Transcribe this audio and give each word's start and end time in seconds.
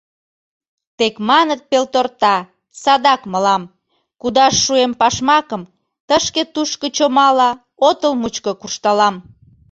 Тек 0.97 1.15
маныт 1.29 1.61
пелторта— 1.71 2.37
садак 2.81 3.21
мылам,— 3.31 3.63
кудаш 4.21 4.53
шуэм 4.63 4.91
пашмакым, 4.99 5.61
тышке-тушко 6.07 6.87
чомала 6.95 7.49
отыл 7.87 8.13
мучко 8.21 8.51
куржталам. 8.59 9.15